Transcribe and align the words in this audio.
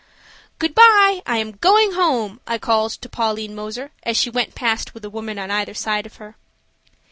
"Good 0.57 0.73
bye; 0.73 1.21
I 1.27 1.37
am 1.37 1.51
going 1.57 1.91
home," 1.91 2.39
I 2.47 2.57
called 2.57 2.93
to 2.93 3.07
Pauline 3.07 3.53
Moser, 3.53 3.91
as 4.01 4.17
she 4.17 4.31
went 4.31 4.55
past 4.55 4.95
with 4.95 5.05
a 5.05 5.11
woman 5.11 5.37
on 5.37 5.51
either 5.51 5.75
side 5.75 6.07
of 6.07 6.15
her. 6.15 6.37